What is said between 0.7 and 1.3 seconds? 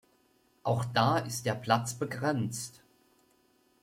da